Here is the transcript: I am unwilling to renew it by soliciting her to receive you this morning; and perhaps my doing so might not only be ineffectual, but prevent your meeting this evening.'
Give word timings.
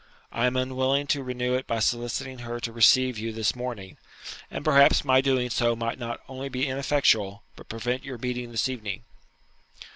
I 0.31 0.47
am 0.47 0.55
unwilling 0.55 1.05
to 1.13 1.21
renew 1.21 1.53
it 1.53 1.67
by 1.67 1.77
soliciting 1.77 2.39
her 2.39 2.59
to 2.61 2.71
receive 2.71 3.19
you 3.19 3.31
this 3.31 3.55
morning; 3.55 3.97
and 4.49 4.65
perhaps 4.65 5.05
my 5.05 5.21
doing 5.21 5.51
so 5.51 5.75
might 5.75 5.99
not 5.99 6.21
only 6.27 6.49
be 6.49 6.67
ineffectual, 6.67 7.43
but 7.55 7.69
prevent 7.69 8.03
your 8.03 8.17
meeting 8.17 8.49
this 8.51 8.67
evening.' 8.67 9.03